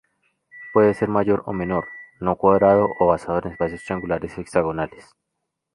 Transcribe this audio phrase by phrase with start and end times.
[0.73, 1.85] Puede ser mayor o menor,
[2.19, 5.11] no cuadrado o basado en espacios triangulares hexagonales.